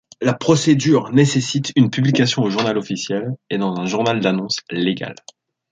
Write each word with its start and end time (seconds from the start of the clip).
La 0.19 0.33
procédure 0.33 1.11
nécessite 1.11 1.73
une 1.75 1.91
publication 1.91 2.41
au 2.41 2.49
Journal 2.49 2.75
officiel 2.75 3.35
et 3.51 3.59
dans 3.59 3.77
un 3.77 3.85
journal 3.85 4.19
d'annonces 4.19 4.61
légales. 4.71 5.13